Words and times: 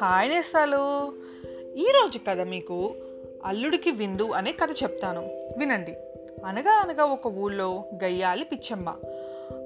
Hi 0.00 0.30
నేస్తాలు. 0.30 1.12
ఈరోజు 1.76 2.18
కథ 2.28 2.40
మీకు 2.40 2.94
అల్లుడికి 3.44 3.90
విందు 3.90 4.30
అనే 4.30 4.52
కథ 4.52 4.68
చెప్తాను. 4.82 5.20
వినండి. 5.58 5.96
అనగా 6.46 6.70
అనగా 6.70 7.04
ఒక 7.04 7.26
ఊళ్ళో 7.26 7.84
గయ్యాలి 8.04 8.44
పిచ్చమ్మ 8.44 8.96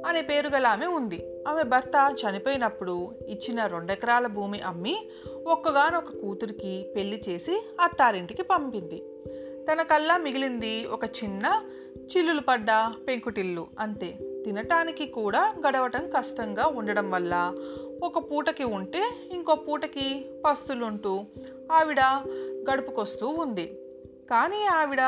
అనే 0.07 0.23
పేరు 0.23 0.49
గల 0.49 0.67
ఆమె 0.67 0.87
ఉంది. 0.87 1.45
ఆమె 1.49 1.63
భర్త 1.63 2.17
చనిపోయినప్పుడు 2.23 3.11
ఇచ్చిన 3.27 3.67
రెండెకరాల 3.67 4.27
భూమి 4.27 4.61
అమ్మి 4.61 5.09
ఒక్కగానొక 5.47 6.11
కూతురికి 6.23 6.87
పెళ్ళి 6.97 7.23
చేసి 7.29 7.63
అత్తారింటికి 7.81 8.43
పంపింది. 8.43 9.03
తన 9.73 9.83
కల్లా 9.83 10.17
మిగిలింది 10.17 10.87
ఒక 10.87 11.05
చిన్న 11.05 11.65
చిల్లులు 12.05 12.41
పడ్డ 12.41 12.67
పెంకుటిల్లు 13.09 13.67
అంతే. 13.81 14.19
తినటానికి 14.45 15.07
కూడా 15.07 15.53
గడవటం 15.69 16.11
కష్టంగా 16.11 16.67
ఉండడం 16.67 17.11
వల్ల 17.11 17.55
ఒక 18.03 18.19
పూటకి 18.19 18.65
ఉంటే 18.65 19.29
ఇంకో 19.33 19.55
పూటకి 19.55 20.27
పస్తులుంటూ 20.47 21.25
ఆవిడ 21.73 22.01
గడుపుకొస్తూ 22.71 23.29
ఉంది. 23.29 23.67
కానీ 24.31 24.65
ఆవిడ 24.65 25.01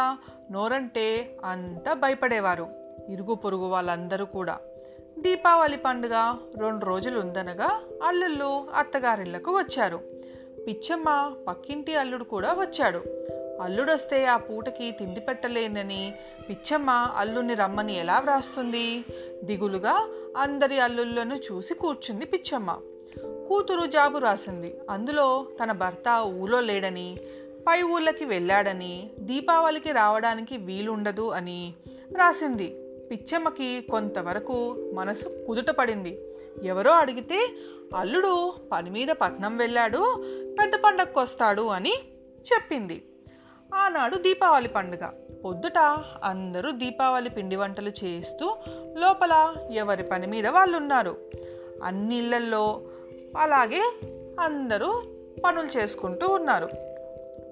నోరంటే 0.50 1.36
అంత 1.44 1.92
భయపడేవారు 1.92 2.66
ఇరుగు 3.08 3.34
పొరుగు 3.34 3.66
వాళ్ళందరూ 3.66 4.24
కూడా. 4.24 4.58
దీపావళి 5.18 5.76
పండుగ 5.76 6.36
రెండు 6.58 6.84
రోజులు 6.84 7.20
ఉందనగా 7.20 7.80
అల్లుళ్ళు 8.02 8.66
అత్తగారిళ్ళకు 8.74 9.50
వచ్చారు. 9.50 10.00
పిచ్చమ్మ 10.66 11.34
పక్కింటి 11.48 11.96
అల్లుడు 11.96 12.24
కూడా 12.24 12.52
వచ్చాడు. 12.52 13.02
అల్లుడొస్తే 13.62 14.24
ఆ 14.24 14.36
పూటకి 14.36 14.90
తిండి 14.90 15.20
పెట్టలేనని 15.20 16.14
పిచ్చమ్మ 16.50 16.90
అల్లుని 16.90 17.54
రమ్మని 17.54 17.96
ఎలా 17.96 18.18
వ్రాస్తుంది? 18.18 19.04
దిగులుగా 19.44 20.08
అందరి 20.36 20.80
అల్లుళ్ళను 20.80 21.34
చూసి 21.34 21.74
కూర్చుంది 21.74 22.24
పిచ్చమ్మ. 22.24 22.78
కూతురు 23.48 23.86
జాబు 23.86 24.18
రాసింది. 24.18 24.74
అందులో 24.90 25.46
తన 25.62 25.72
భర్త 25.72 26.22
ఊళ్ళో 26.22 26.60
లేడని 26.60 27.16
పై 27.68 27.82
ఊళ్ళకి 27.82 28.24
వెళ్ళాడని 28.24 29.10
దీపావళికి 29.18 29.92
రావడానికి 29.92 30.56
వీలుండదు 30.56 31.30
అని 31.30 31.74
రాసింది. 32.16 32.82
పిచ్చమ్మకి 33.10 33.86
కొంతవరకు 33.90 34.76
మనసు 34.94 35.44
కుదుట 35.46 35.70
పడింది 35.70 36.20
ఎవరో 36.62 36.90
అడిగితే 36.90 37.48
అల్లుడు 37.96 38.54
పని 38.72 38.90
మీద 38.90 39.08
పట్నం 39.08 39.56
వెళ్ళాడు 39.56 40.14
పెద్ద 40.60 40.72
పండగకు 40.84 41.20
వస్తాడు 41.20 41.62
అని 41.62 41.92
చెప్పింది. 42.52 43.02
ఆనాడు 43.74 44.16
దీపావళి 44.16 44.68
పండుగ. 44.68 45.10
పొద్దుట 45.44 45.78
అందరూ 46.24 46.70
దీపావళి 46.70 47.30
పిండి 47.30 47.56
వంటలు 47.56 47.92
చేస్తూ 48.04 48.56
లోపల 48.98 49.56
ఎవరి 49.72 50.02
పని 50.02 50.26
మీద 50.26 50.46
వాళ్ళు 50.46 50.76
ఉన్నారు 50.76 51.16
అన్ని 51.84 52.18
ఇళ్ళల్లో 52.18 52.80
అలాగే 53.38 53.92
అందరూ 54.40 55.02
పనులు 55.44 55.78
చేసుకుంటూ 55.78 56.28
ఉన్నారు. 56.28 56.68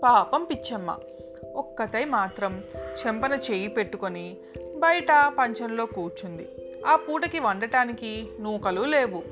పాపం 0.05 0.45
పిచ్చమ్మ. 0.45 0.98
ఒక్కతై 1.55 2.05
మాత్రం 2.05 2.62
చెంపన 3.07 3.33
చేయి 3.33 3.69
పెట్టుకొని 3.69 4.37
బయట 4.77 5.33
పంచంలో 5.39 5.87
కూర్చుంది. 5.87 6.48
ఆ 6.87 6.97
పూటకి 6.97 7.39
వండటానికి 7.39 8.29
నూకలు 8.41 8.81
లేవు. 8.81 9.23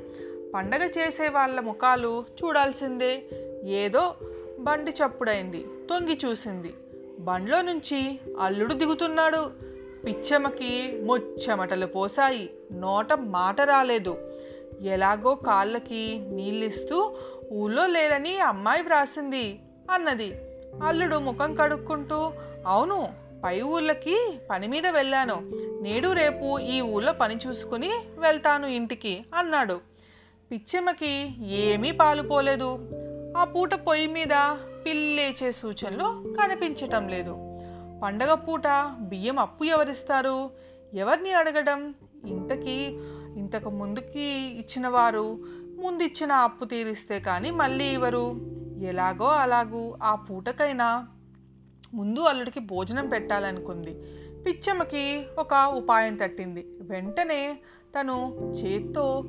పండగ 0.55 0.87
చేసే 0.87 1.29
వాళ్ళ 1.29 1.59
ముఖాలు 1.59 2.25
చూడాల్సిందే. 2.43 3.23
ఏదో 3.63 4.15
బండి 4.59 4.91
చప్పుడైంది. 4.91 5.65
తొంగి 5.89 6.19
చూసింది. 6.25 6.73
బండ్లో 7.19 7.61
నుంచి 7.61 8.19
అల్లుడు 8.39 8.73
దిగుతున్నాడు. 8.73 9.51
పిచ్చమ్మకి 10.05 11.01
ముచ్చమటలు 11.03 11.85
పోసాయి 11.85 12.49
నోట 12.71 13.13
మాట 13.13 13.61
రాలేదు. 13.61 14.31
ఎలాగో 14.81 15.35
కాళ్ళకి 15.35 16.27
నీళ్ళిస్తూ 16.31 17.15
ఊళ్ళో 17.51 17.85
లేదని 17.87 18.39
అమ్మాయి 18.39 18.81
వ్రాసింది 18.81 19.59
అన్నది. 19.91 20.35
అల్లుడు 20.83 21.15
ముఖం 21.15 21.55
కడుక్కుంటూ 21.55 22.31
అవును 22.67 23.13
పై 23.43 23.61
ఊళ్ళకి 23.61 24.39
పని 24.49 24.67
మీద 24.67 24.87
వెళ్ళాను. 24.87 25.51
నేడు 25.81 26.11
రేపు 26.11 26.59
ఈ 26.59 26.81
ఊళ్ళో 26.81 27.13
పని 27.13 27.37
చూసుకుని 27.47 27.89
వెళ్తాను 28.17 28.67
ఇంటికి 28.67 29.25
అన్నాడు. 29.35 29.79
పిచ్చమ్మకి 30.51 31.27
ఏమీ 31.47 31.91
పాలుపోలేదు 31.91 32.89
ఆ 33.37 33.43
పూట 33.43 33.73
పొయ్యి 33.73 34.07
మీద 34.07 34.33
పిల్లేచే 34.85 35.51
సూచనలు 35.51 36.33
కనిపించటం 36.41 37.07
లేదు. 37.07 37.35
పండగ 38.03 38.33
పూట 38.33 38.67
బియ్యం 38.99 39.39
అప్పు 39.39 39.63
ఎవరిస్తారు? 39.63 40.49
ఎవరిని 40.93 41.33
అడగడం? 41.33 41.93
ఇంతకీ 42.25 42.99
ఇంతకు 43.37 43.69
ముందుకి 43.69 44.21
ఇచ్చిన 44.59 44.87
వారు 44.87 45.39
ముందు 45.79 46.03
ఇచ్చిన 46.03 46.31
అప్పు 46.31 46.65
తీరిస్తే 46.65 47.19
కానీ 47.19 47.51
మళ్ళీ 47.51 47.85
ఇవ్వరు. 47.85 48.35
ఎలాగో 48.81 49.27
అలాగూ 49.27 49.97
ఆ 50.03 50.15
పూటకైనా. 50.15 51.07
ముందు 51.93 52.19
అల్లుడికి 52.19 52.59
భోజనం 52.59 53.09
పెట్టాలనుకుంది. 53.09 53.95
పిచ్చమ్మకి 54.47 55.25
ఒక 55.39 55.53
ఉపాయం 55.53 56.15
తట్టింది. 56.15 56.67
వెంటనే 56.81 57.57
తను 57.99 58.37
చేత్తో 58.51 59.23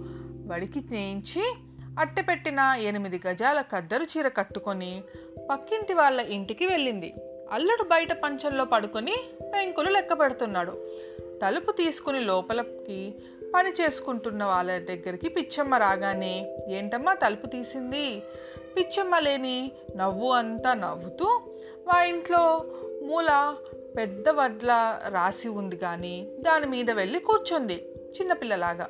వడికి 0.46 0.84
నేయించి 0.90 1.54
అట్టపెట్టిన 1.98 2.60
ఎనిమిది 2.60 3.20
గజాల 3.26 3.60
కద్దరు 3.60 4.02
చీర 4.02 4.28
కట్టుకొని 4.28 5.02
పక్కింటి 5.50 5.94
వాళ్ళ 5.94 6.20
ఇంటికి 6.20 6.66
వెళ్ళింది. 6.66 7.14
అల్లుడు 7.50 7.82
బయట 7.82 8.12
పంచంలో 8.12 8.64
పడుకొని 8.64 9.16
పెంకులు 9.54 9.90
లెక్క 9.90 10.12
పెడుతున్నాడు. 10.20 10.72
తలుపు 11.42 11.72
తీసుకుని 11.72 12.20
లోపలికి 12.20 13.14
పని 13.54 13.70
చేసుకుంటున్న 13.70 14.44
వాళ్ళ 14.44 14.78
దగ్గరికి 14.78 15.28
పిచ్చమ్మ 15.28 15.74
రాగానే 15.74 16.56
ఏంటమ్మా 16.68 17.14
తలుపు 17.14 17.46
తీసింది? 17.46 18.22
పిచ్చమ్మ 18.76 19.18
లేని 19.18 19.72
నవ్వు 19.96 20.32
అంతా 20.32 20.74
నవ్వుతూ 20.74 21.42
మా 21.88 22.04
ఇంట్లో 22.04 22.64
మూల 23.02 23.54
పెద్ద 23.96 24.28
వడ్ల 24.28 25.00
రాసి 25.08 25.48
ఉంది 25.48 25.76
కానీ 25.76 26.28
దాని 26.40 26.66
మీద 26.66 26.90
వెళ్ళి 26.90 27.18
కూర్చుంది 27.18 27.76
చిన్నపిల్లలాగా. 28.20 28.88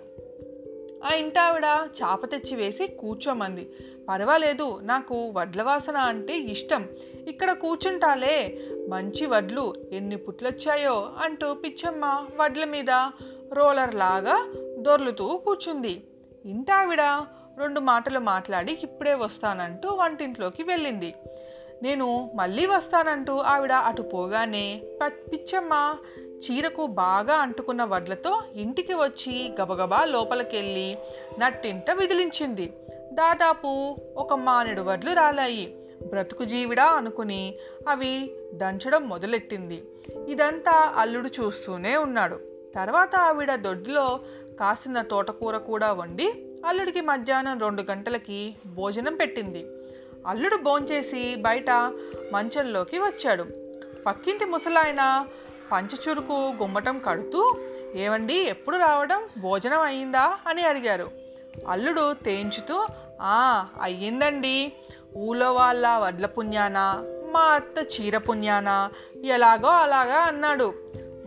ఆ 1.04 1.14
ఇంటావిడ 1.14 1.64
చాప 2.02 2.24
తెచ్చి 2.24 2.56
వేసి 2.56 2.86
కూర్చోమంది. 2.86 3.70
పర్వాలేదు 4.08 4.80
నాకు 4.82 5.30
వడ్ల 5.36 5.62
వాసన 5.62 5.96
అంటే 5.96 6.38
ఇష్టం. 6.38 6.88
ఇక్కడ 7.28 7.52
కూర్చుంటాలే. 7.52 8.58
మంచి 8.88 9.26
వడ్లు 9.26 9.74
ఎన్ని 9.92 10.16
పుట్లొచ్చాయో 10.16 11.12
అంటూ 11.18 11.54
పిచ్చమ్మ 11.54 12.26
వడ్ల 12.40 12.64
మీద 12.64 12.90
రోలర్ 13.52 13.94
లాగా 13.94 14.52
దొర్లుతూ 14.78 15.36
కూర్చుంది. 15.36 16.02
ఇంటావిడ 16.44 17.00
రెండు 17.58 17.80
మాటలు 17.80 18.18
మాట్లాడి 18.18 18.72
ఇప్పుడే 18.82 19.14
వస్తానంటూ 19.14 19.88
వంటింట్లోకి 19.88 20.62
వెళ్ళింది. 20.62 21.14
నేను 21.82 22.32
మళ్ళీ 22.34 22.66
వస్తానంటూ 22.66 23.38
ఆవిడ 23.38 23.72
అటు 23.72 24.02
పోగానే 24.02 24.82
పిచ్చమ్మ 25.32 25.96
చీరకు 26.44 26.86
బాగా 26.86 27.34
అంటుకున్న 27.34 27.84
వడ్లతో 27.84 28.42
ఇంటికి 28.54 28.94
వచ్చి 28.94 29.54
గబగబా 29.60 30.04
లోపలికెళ్ళి 30.04 30.98
నట్టింట 31.38 31.90
విదిలించింది. 31.90 32.72
దాదాపు 33.12 33.96
ఒక 34.16 34.34
మానెడు 34.34 34.82
వడ్లు 34.82 35.12
రాలాయి. 35.12 35.76
బ్రతుకు 36.08 36.44
జీవిడా 36.44 36.84
అనుకుని 36.84 37.54
అవి 37.88 38.32
దంచడం 38.54 39.08
మొదలెట్టింది. 39.08 39.82
ఇదంతా 40.28 40.94
అల్లుడు 40.96 41.28
చూస్తూనే 41.28 41.96
ఉన్నాడు. 41.96 42.40
తర్వాత 42.76 43.16
ఆవిడ 43.16 43.54
దొడ్లో 43.54 44.20
కాసిన 44.60 45.02
తోటకూర 45.02 45.56
కూడా 45.56 45.92
వండి 45.92 46.32
అల్లుడికి 46.66 47.00
మధ్యాహ్నం 47.00 47.58
రెండు 47.58 47.82
గంటలకి 47.82 48.54
భోజనం 48.66 49.16
పెట్టింది. 49.16 49.66
అల్లుడు 50.26 50.56
భోంచేసి 50.56 51.34
బయట 51.34 51.70
మంచంలోకి 52.32 52.98
వచ్చాడు. 52.98 53.44
పక్కింటి 54.06 54.44
ముసలాయన 54.44 55.26
పంచచురుకు 55.72 56.32
గుమ్మటం 56.32 56.98
కడుతూ 56.98 57.56
ఏమండి 57.94 58.34
ఎప్పుడు 58.34 58.76
రావడం? 58.76 59.28
భోజనం 59.38 59.80
అయ్యిందా 59.80 60.36
అని 60.46 60.66
అడిగారు. 60.66 61.10
అల్లుడు 61.68 62.12
తేంచుతూ 62.12 62.86
ఆ 63.22 63.66
అయ్యిందండి. 63.82 64.72
ఊళ్ళో 65.16 65.52
వాళ్ళ 65.52 65.88
వడ్ల 65.98 66.26
పుణ్యాన? 66.26 67.04
మా 67.32 67.40
అత్త 67.40 68.00
చీర 68.00 68.18
పుణ్యాన? 68.18 68.90
ఎలాగో 69.24 69.68
అలాగా 69.68 70.16
అన్నాడు. 70.16 70.74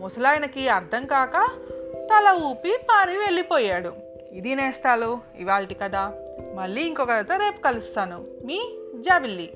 ముసలాయనకి 0.00 0.68
అర్థం 0.68 1.06
కాక 1.06 1.48
తల 1.96 2.38
ఊపి 2.44 2.78
పారి 2.90 3.18
వెళ్ళిపోయాడు. 3.18 3.92
ఇది 4.32 4.54
నేస్తాలు 4.54 5.18
ఇవాళ 5.38 5.66
కదా 5.82 6.12
మళ్ళీ 6.54 6.82
ఇంకొక 6.82 7.10
కథతో 7.10 7.36
రేపు 7.36 7.60
కలుస్తాను. 7.60 8.24
మీ 8.44 8.74
జాబిల్లి. 8.94 9.50